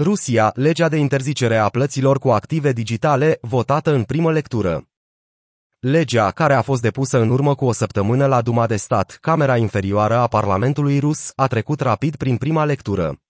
Rusia, 0.00 0.52
legea 0.54 0.88
de 0.88 0.96
interzicere 0.96 1.56
a 1.56 1.68
plăților 1.68 2.18
cu 2.18 2.28
active 2.28 2.72
digitale, 2.72 3.38
votată 3.40 3.92
în 3.92 4.02
primă 4.02 4.32
lectură. 4.32 4.88
Legea, 5.78 6.30
care 6.30 6.54
a 6.54 6.62
fost 6.62 6.82
depusă 6.82 7.18
în 7.18 7.30
urmă 7.30 7.54
cu 7.54 7.64
o 7.64 7.72
săptămână 7.72 8.26
la 8.26 8.40
Duma 8.40 8.66
de 8.66 8.76
Stat, 8.76 9.18
Camera 9.20 9.56
Inferioară 9.56 10.16
a 10.16 10.26
Parlamentului 10.26 10.98
Rus, 10.98 11.32
a 11.34 11.46
trecut 11.46 11.80
rapid 11.80 12.16
prin 12.16 12.36
prima 12.36 12.64
lectură. 12.64 13.20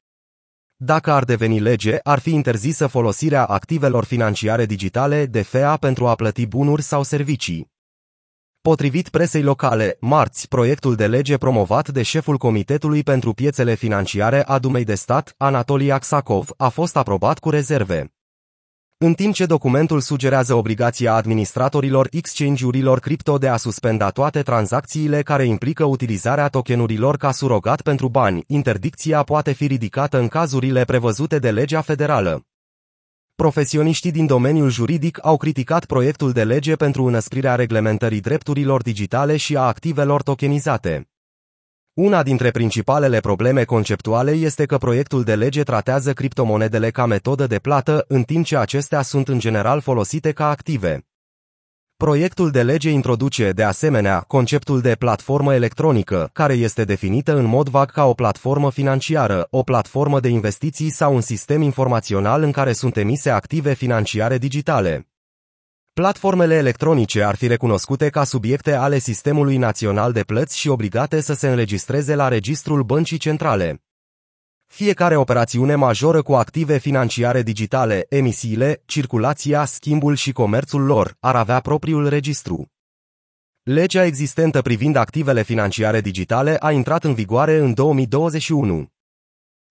Dacă 0.76 1.12
ar 1.12 1.24
deveni 1.24 1.60
lege, 1.60 1.98
ar 2.02 2.18
fi 2.18 2.30
interzisă 2.30 2.86
folosirea 2.86 3.44
activelor 3.44 4.04
financiare 4.04 4.66
digitale 4.66 5.26
de 5.26 5.42
FEA 5.42 5.76
pentru 5.76 6.06
a 6.06 6.14
plăti 6.14 6.46
bunuri 6.46 6.82
sau 6.82 7.02
servicii. 7.02 7.70
Potrivit 8.68 9.08
presei 9.08 9.42
locale, 9.42 9.96
marți, 10.00 10.48
proiectul 10.48 10.94
de 10.94 11.06
lege 11.06 11.36
promovat 11.36 11.88
de 11.88 12.02
șeful 12.02 12.36
Comitetului 12.36 13.02
pentru 13.02 13.32
Piețele 13.32 13.74
Financiare 13.74 14.44
a 14.44 14.58
Dumei 14.58 14.84
de 14.84 14.94
Stat, 14.94 15.34
Anatolii 15.36 15.90
Aksakov, 15.92 16.48
a 16.56 16.68
fost 16.68 16.96
aprobat 16.96 17.38
cu 17.38 17.50
rezerve. 17.50 18.12
În 18.98 19.14
timp 19.14 19.34
ce 19.34 19.46
documentul 19.46 20.00
sugerează 20.00 20.54
obligația 20.54 21.14
administratorilor 21.14 22.08
exchange-urilor 22.10 23.00
cripto 23.00 23.38
de 23.38 23.48
a 23.48 23.56
suspenda 23.56 24.10
toate 24.10 24.42
tranzacțiile 24.42 25.22
care 25.22 25.44
implică 25.44 25.84
utilizarea 25.84 26.48
tokenurilor 26.48 27.16
ca 27.16 27.32
surogat 27.32 27.82
pentru 27.82 28.08
bani, 28.08 28.44
interdicția 28.46 29.22
poate 29.22 29.52
fi 29.52 29.66
ridicată 29.66 30.18
în 30.18 30.28
cazurile 30.28 30.84
prevăzute 30.84 31.38
de 31.38 31.50
legea 31.50 31.80
federală. 31.80 32.42
Profesioniștii 33.42 34.10
din 34.10 34.26
domeniul 34.26 34.70
juridic 34.70 35.18
au 35.22 35.36
criticat 35.36 35.84
proiectul 35.84 36.32
de 36.32 36.44
lege 36.44 36.76
pentru 36.76 37.04
înăsprirea 37.04 37.54
reglementării 37.54 38.20
drepturilor 38.20 38.82
digitale 38.82 39.36
și 39.36 39.56
a 39.56 39.60
activelor 39.60 40.22
tokenizate. 40.22 41.08
Una 41.92 42.22
dintre 42.22 42.50
principalele 42.50 43.20
probleme 43.20 43.64
conceptuale 43.64 44.30
este 44.30 44.66
că 44.66 44.76
proiectul 44.78 45.22
de 45.22 45.34
lege 45.34 45.62
tratează 45.62 46.12
criptomonedele 46.12 46.90
ca 46.90 47.06
metodă 47.06 47.46
de 47.46 47.58
plată, 47.58 48.04
în 48.08 48.22
timp 48.22 48.44
ce 48.44 48.56
acestea 48.56 49.02
sunt 49.02 49.28
în 49.28 49.38
general 49.38 49.80
folosite 49.80 50.32
ca 50.32 50.48
active. 50.48 51.07
Proiectul 52.04 52.50
de 52.50 52.62
lege 52.62 52.90
introduce, 52.90 53.50
de 53.50 53.62
asemenea, 53.62 54.20
conceptul 54.20 54.80
de 54.80 54.94
platformă 54.94 55.54
electronică, 55.54 56.30
care 56.32 56.52
este 56.52 56.84
definită 56.84 57.36
în 57.36 57.44
mod 57.44 57.68
vag 57.68 57.90
ca 57.90 58.04
o 58.04 58.14
platformă 58.14 58.70
financiară, 58.70 59.46
o 59.50 59.62
platformă 59.62 60.20
de 60.20 60.28
investiții 60.28 60.90
sau 60.90 61.14
un 61.14 61.20
sistem 61.20 61.62
informațional 61.62 62.42
în 62.42 62.50
care 62.50 62.72
sunt 62.72 62.96
emise 62.96 63.30
active 63.30 63.74
financiare 63.74 64.38
digitale. 64.38 65.08
Platformele 65.92 66.54
electronice 66.54 67.22
ar 67.22 67.34
fi 67.34 67.46
recunoscute 67.46 68.08
ca 68.08 68.24
subiecte 68.24 68.72
ale 68.72 68.98
Sistemului 68.98 69.56
Național 69.56 70.12
de 70.12 70.22
Plăți 70.22 70.58
și 70.58 70.68
obligate 70.68 71.20
să 71.20 71.34
se 71.34 71.48
înregistreze 71.48 72.14
la 72.14 72.28
Registrul 72.28 72.82
Băncii 72.82 73.18
Centrale. 73.18 73.87
Fiecare 74.70 75.16
operațiune 75.16 75.74
majoră 75.74 76.22
cu 76.22 76.34
active 76.34 76.78
financiare 76.78 77.42
digitale, 77.42 78.06
emisiile, 78.08 78.82
circulația, 78.86 79.64
schimbul 79.64 80.14
și 80.14 80.32
comerțul 80.32 80.82
lor, 80.82 81.16
ar 81.20 81.36
avea 81.36 81.60
propriul 81.60 82.08
registru. 82.08 82.72
Legea 83.62 84.04
existentă 84.04 84.62
privind 84.62 84.96
activele 84.96 85.42
financiare 85.42 86.00
digitale 86.00 86.56
a 86.60 86.72
intrat 86.72 87.04
în 87.04 87.14
vigoare 87.14 87.56
în 87.56 87.74
2021. 87.74 88.88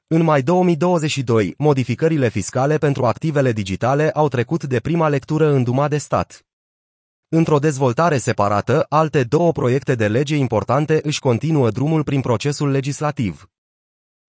În 0.08 0.22
mai 0.24 0.42
2022, 0.42 1.54
modificările 1.58 2.30
fiscale 2.30 2.78
pentru 2.78 3.06
activele 3.06 3.52
digitale 3.52 4.12
au 4.12 4.28
trecut 4.28 4.64
de 4.64 4.80
prima 4.80 5.10
lectură 5.10 5.52
în 5.52 5.64
Duma 5.64 5.88
de 5.88 5.98
Stat. 5.98 6.46
Într-o 7.30 7.60
dezvoltare 7.60 8.18
separată, 8.18 8.86
alte 8.90 9.24
două 9.24 9.52
proiecte 9.52 9.96
de 9.96 10.08
lege 10.08 10.36
importante 10.36 11.00
își 11.04 11.20
continuă 11.20 11.70
drumul 11.70 12.04
prin 12.04 12.22
procesul 12.22 12.70
legislativ. 12.70 13.50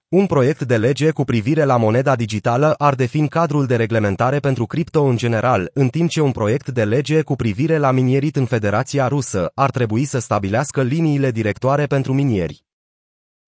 Un 0.08 0.26
proiect 0.26 0.62
de 0.62 0.76
lege 0.76 1.10
cu 1.10 1.24
privire 1.24 1.64
la 1.64 1.76
moneda 1.76 2.16
digitală 2.16 2.72
ar 2.72 2.94
defini 2.94 3.28
cadrul 3.28 3.66
de 3.66 3.76
reglementare 3.76 4.38
pentru 4.38 4.66
cripto 4.66 5.02
în 5.02 5.16
general, 5.16 5.70
în 5.72 5.88
timp 5.88 6.10
ce 6.10 6.20
un 6.20 6.32
proiect 6.32 6.68
de 6.68 6.84
lege 6.84 7.22
cu 7.22 7.36
privire 7.36 7.76
la 7.76 7.90
minierit 7.90 8.36
în 8.36 8.44
Federația 8.44 9.08
Rusă 9.08 9.50
ar 9.54 9.70
trebui 9.70 10.04
să 10.04 10.18
stabilească 10.18 10.82
liniile 10.82 11.30
directoare 11.30 11.86
pentru 11.86 12.12
minieri. 12.12 12.64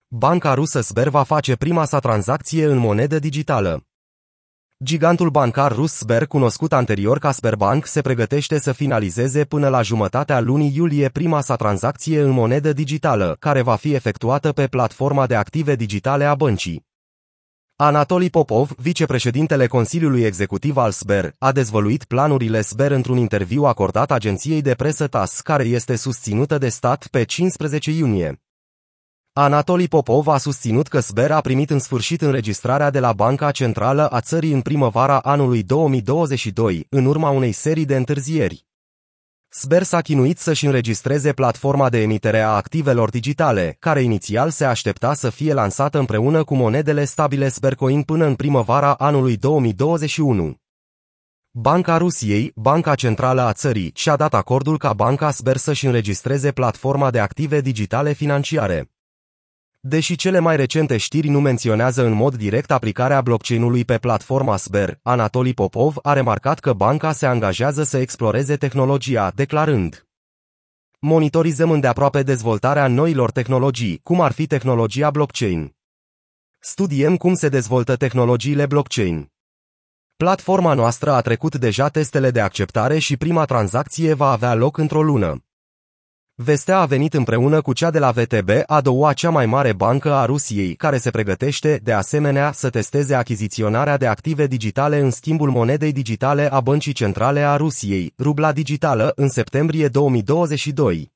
Banca 0.08 0.54
rusă 0.54 0.80
Sber 0.80 1.08
va 1.08 1.22
face 1.22 1.56
prima 1.56 1.84
sa 1.84 1.98
tranzacție 1.98 2.64
în 2.64 2.78
monedă 2.78 3.18
digitală. 3.18 3.89
Gigantul 4.84 5.30
bancar 5.30 5.72
rus 5.72 5.92
Sber, 5.92 6.26
cunoscut 6.26 6.72
anterior 6.72 7.18
ca 7.18 7.32
Sberbank, 7.32 7.86
se 7.86 8.00
pregătește 8.00 8.58
să 8.58 8.72
finalizeze 8.72 9.44
până 9.44 9.68
la 9.68 9.82
jumătatea 9.82 10.40
lunii 10.40 10.72
iulie 10.74 11.08
prima 11.08 11.40
sa 11.40 11.56
tranzacție 11.56 12.20
în 12.20 12.30
monedă 12.30 12.72
digitală, 12.72 13.36
care 13.38 13.62
va 13.62 13.76
fi 13.76 13.94
efectuată 13.94 14.52
pe 14.52 14.66
platforma 14.66 15.26
de 15.26 15.34
active 15.34 15.74
digitale 15.74 16.24
a 16.24 16.34
băncii. 16.34 16.86
Anatoli 17.76 18.30
Popov, 18.30 18.70
vicepreședintele 18.76 19.66
Consiliului 19.66 20.22
Executiv 20.22 20.76
al 20.76 20.90
Sber, 20.90 21.34
a 21.38 21.52
dezvăluit 21.52 22.04
planurile 22.04 22.60
Sber 22.60 22.90
într-un 22.90 23.16
interviu 23.16 23.64
acordat 23.64 24.10
agenției 24.10 24.62
de 24.62 24.74
presă 24.74 25.06
TAS, 25.06 25.40
care 25.40 25.64
este 25.64 25.96
susținută 25.96 26.58
de 26.58 26.68
stat 26.68 27.06
pe 27.06 27.24
15 27.24 27.90
iunie. 27.90 28.40
Anatoli 29.42 29.88
Popov 29.88 30.28
a 30.28 30.38
susținut 30.38 30.88
că 30.88 31.00
Sber 31.00 31.30
a 31.30 31.40
primit 31.40 31.70
în 31.70 31.78
sfârșit 31.78 32.22
înregistrarea 32.22 32.90
de 32.90 33.00
la 33.00 33.12
Banca 33.12 33.50
Centrală 33.50 34.06
a 34.06 34.20
țării 34.20 34.52
în 34.52 34.60
primăvara 34.60 35.18
anului 35.18 35.62
2022, 35.62 36.86
în 36.88 37.04
urma 37.04 37.30
unei 37.30 37.52
serii 37.52 37.84
de 37.84 37.96
întârzieri. 37.96 38.66
Sber 39.48 39.82
s-a 39.82 40.00
chinuit 40.00 40.38
să-și 40.38 40.66
înregistreze 40.66 41.32
platforma 41.32 41.88
de 41.88 42.02
emitere 42.02 42.40
a 42.40 42.48
activelor 42.48 43.10
digitale, 43.10 43.76
care 43.78 44.02
inițial 44.02 44.50
se 44.50 44.64
aștepta 44.64 45.14
să 45.14 45.30
fie 45.30 45.52
lansată 45.52 45.98
împreună 45.98 46.44
cu 46.44 46.54
monedele 46.54 47.04
stabile 47.04 47.48
Sbercoin 47.48 48.02
până 48.02 48.24
în 48.24 48.34
primăvara 48.34 48.94
anului 48.94 49.36
2021. 49.36 50.56
Banca 51.50 51.96
Rusiei, 51.96 52.52
Banca 52.54 52.94
Centrală 52.94 53.42
a 53.42 53.52
țării, 53.52 53.90
și-a 53.94 54.16
dat 54.16 54.34
acordul 54.34 54.78
ca 54.78 54.92
banca 54.92 55.30
Sber 55.30 55.56
să-și 55.56 55.86
înregistreze 55.86 56.52
platforma 56.52 57.10
de 57.10 57.18
active 57.18 57.60
digitale 57.60 58.12
financiare. 58.12 58.90
Deși 59.82 60.16
cele 60.16 60.38
mai 60.38 60.56
recente 60.56 60.96
știri 60.96 61.28
nu 61.28 61.40
menționează 61.40 62.04
în 62.04 62.12
mod 62.12 62.34
direct 62.34 62.70
aplicarea 62.70 63.20
blockchain-ului 63.20 63.84
pe 63.84 63.98
platforma 63.98 64.56
Sber, 64.56 64.98
Anatoli 65.02 65.54
Popov 65.54 65.96
a 66.02 66.12
remarcat 66.12 66.58
că 66.58 66.72
banca 66.72 67.12
se 67.12 67.26
angajează 67.26 67.82
să 67.82 67.98
exploreze 67.98 68.56
tehnologia, 68.56 69.32
declarând 69.34 70.06
Monitorizăm 70.98 71.70
îndeaproape 71.70 72.22
dezvoltarea 72.22 72.86
noilor 72.86 73.30
tehnologii, 73.30 74.00
cum 74.02 74.20
ar 74.20 74.32
fi 74.32 74.46
tehnologia 74.46 75.10
blockchain. 75.10 75.76
Studiem 76.58 77.16
cum 77.16 77.34
se 77.34 77.48
dezvoltă 77.48 77.96
tehnologiile 77.96 78.66
blockchain. 78.66 79.32
Platforma 80.16 80.74
noastră 80.74 81.12
a 81.12 81.20
trecut 81.20 81.56
deja 81.56 81.88
testele 81.88 82.30
de 82.30 82.40
acceptare 82.40 82.98
și 82.98 83.16
prima 83.16 83.44
tranzacție 83.44 84.14
va 84.14 84.30
avea 84.30 84.54
loc 84.54 84.76
într-o 84.76 85.02
lună. 85.02 85.44
Vestea 86.42 86.78
a 86.78 86.86
venit 86.86 87.14
împreună 87.14 87.60
cu 87.60 87.72
cea 87.72 87.90
de 87.90 87.98
la 87.98 88.10
VTB, 88.10 88.48
a 88.66 88.80
doua 88.80 89.12
cea 89.12 89.30
mai 89.30 89.46
mare 89.46 89.72
bancă 89.72 90.12
a 90.12 90.24
Rusiei, 90.24 90.74
care 90.74 90.98
se 90.98 91.10
pregătește, 91.10 91.80
de 91.82 91.92
asemenea, 91.92 92.52
să 92.52 92.70
testeze 92.70 93.14
achiziționarea 93.14 93.96
de 93.96 94.06
active 94.06 94.46
digitale 94.46 94.98
în 94.98 95.10
schimbul 95.10 95.50
monedei 95.50 95.92
digitale 95.92 96.52
a 96.52 96.60
Băncii 96.60 96.92
Centrale 96.92 97.40
a 97.40 97.56
Rusiei, 97.56 98.14
rubla 98.18 98.52
digitală, 98.52 99.12
în 99.16 99.28
septembrie 99.28 99.88
2022. 99.88 101.12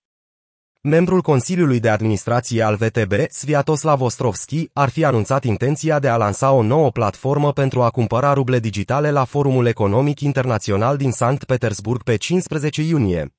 Membrul 0.83 1.21
Consiliului 1.21 1.81
de 1.81 1.89
Administrație 1.89 2.63
al 2.63 2.77
VTB, 2.77 3.13
Sviatoslav 3.29 4.01
Ostrovski, 4.01 4.69
ar 4.73 4.89
fi 4.89 5.05
anunțat 5.05 5.45
intenția 5.45 5.99
de 5.99 6.09
a 6.09 6.17
lansa 6.17 6.51
o 6.53 6.63
nouă 6.63 6.91
platformă 6.91 7.53
pentru 7.53 7.83
a 7.83 7.91
cumpăra 7.91 8.33
ruble 8.33 8.59
digitale 8.59 9.11
la 9.11 9.25
Forumul 9.25 9.67
Economic 9.67 10.21
Internațional 10.21 10.97
din 10.97 11.11
Sankt 11.11 11.45
Petersburg 11.45 12.03
pe 12.03 12.17
15 12.17 12.83
iunie. 12.83 13.35